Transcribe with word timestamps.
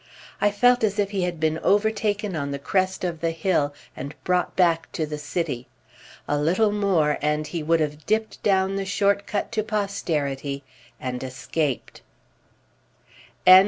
I 0.41 0.49
felt 0.49 0.83
as 0.83 0.97
if 0.97 1.11
he 1.11 1.21
had 1.25 1.39
been 1.39 1.59
overtaken 1.59 2.35
on 2.35 2.49
the 2.49 2.57
crest 2.57 3.03
of 3.03 3.19
the 3.21 3.29
hill 3.29 3.71
and 3.95 4.15
brought 4.23 4.55
back 4.55 4.91
to 4.93 5.05
the 5.05 5.19
city. 5.19 5.67
A 6.27 6.39
little 6.39 6.71
more 6.71 7.19
and 7.21 7.45
he 7.45 7.61
would 7.61 7.79
have 7.81 8.07
dipped 8.07 8.41
down 8.41 8.77
the 8.77 8.85
short 8.85 9.27
cut 9.27 9.51
to 9.51 9.61
posterity 9.61 10.63
and 10.99 11.21
escaped. 11.23 12.01